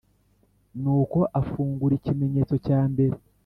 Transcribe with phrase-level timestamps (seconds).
[0.81, 3.15] Nuko afungura ikimenyetso cya mbere